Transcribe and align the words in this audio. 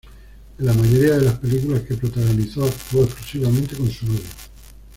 En 0.57 0.65
la 0.65 0.73
mayoría 0.73 1.19
de 1.19 1.25
las 1.25 1.37
películas 1.37 1.83
que 1.83 1.93
protagonizó 1.93 2.65
actuó 2.65 3.03
exclusivamente 3.03 3.75
con 3.75 3.91
su 3.91 4.07
novio. 4.07 4.21